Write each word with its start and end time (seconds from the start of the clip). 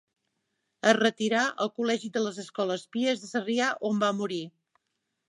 Es 0.91 0.95
retirà 0.97 1.43
al 1.65 1.69
col·legi 1.75 2.09
de 2.15 2.23
les 2.23 2.39
Escoles 2.45 2.87
Pies 2.97 3.21
de 3.25 3.29
Sarrià 3.33 3.69
on 3.91 4.03
va 4.05 4.11
morir. 4.23 4.41